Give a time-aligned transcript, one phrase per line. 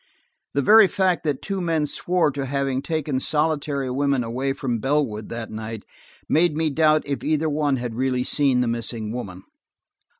[0.55, 5.29] The very fact that two men swore to having taken solitary women away from Bellwood
[5.29, 5.83] that night,
[6.27, 9.43] made me doubt if either one had really seen the missing woman.